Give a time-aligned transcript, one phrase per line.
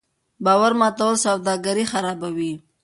[0.45, 2.53] باور ماتول سوداګري خرابوي.